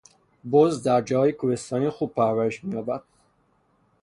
[0.51, 3.03] بز در جاهای کوهستانی خوب پرورش مییابد.